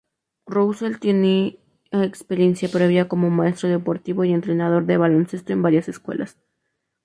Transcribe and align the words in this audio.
Russell 0.47 0.97
tenía 0.99 1.51
experiencia 1.91 2.67
previa 2.69 3.07
como 3.07 3.29
maestro 3.29 3.69
deportivo 3.69 4.23
y 4.23 4.33
entrenador 4.33 4.87
de 4.87 4.97
baloncesto 4.97 5.53
en 5.53 5.61
varias 5.61 5.87
escuelas. 5.89 6.39